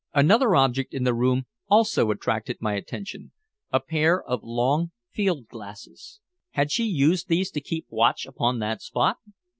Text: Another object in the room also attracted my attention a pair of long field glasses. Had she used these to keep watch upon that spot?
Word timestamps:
Another 0.15 0.55
object 0.55 0.95
in 0.95 1.03
the 1.03 1.13
room 1.13 1.45
also 1.67 2.09
attracted 2.09 2.57
my 2.59 2.73
attention 2.73 3.33
a 3.71 3.79
pair 3.79 4.19
of 4.23 4.41
long 4.41 4.89
field 5.11 5.47
glasses. 5.47 6.21
Had 6.53 6.71
she 6.71 6.85
used 6.85 7.27
these 7.27 7.51
to 7.51 7.61
keep 7.61 7.85
watch 7.91 8.25
upon 8.25 8.57
that 8.57 8.81
spot? 8.81 9.17